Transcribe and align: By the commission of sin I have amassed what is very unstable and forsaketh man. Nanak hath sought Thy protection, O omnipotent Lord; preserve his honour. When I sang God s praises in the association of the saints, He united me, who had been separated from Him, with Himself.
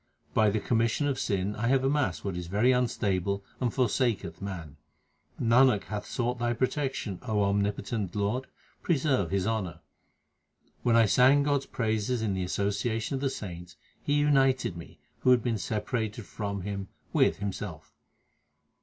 By 0.33 0.49
the 0.49 0.59
commission 0.59 1.05
of 1.05 1.19
sin 1.19 1.55
I 1.55 1.67
have 1.67 1.83
amassed 1.83 2.25
what 2.25 2.35
is 2.35 2.47
very 2.47 2.71
unstable 2.71 3.43
and 3.59 3.71
forsaketh 3.71 4.41
man. 4.41 4.77
Nanak 5.39 5.83
hath 5.83 6.07
sought 6.07 6.39
Thy 6.39 6.53
protection, 6.53 7.19
O 7.21 7.43
omnipotent 7.43 8.15
Lord; 8.15 8.47
preserve 8.81 9.29
his 9.29 9.45
honour. 9.45 9.81
When 10.81 10.95
I 10.95 11.05
sang 11.05 11.43
God 11.43 11.59
s 11.61 11.65
praises 11.67 12.23
in 12.23 12.33
the 12.33 12.41
association 12.43 13.13
of 13.13 13.21
the 13.21 13.29
saints, 13.29 13.75
He 14.01 14.13
united 14.13 14.75
me, 14.75 14.97
who 15.19 15.29
had 15.29 15.43
been 15.43 15.59
separated 15.59 16.25
from 16.25 16.61
Him, 16.61 16.87
with 17.13 17.37
Himself. 17.37 17.93